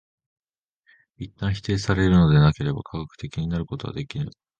[1.17, 4.31] 一旦否定されるのでなければ科学的になることはできぬ。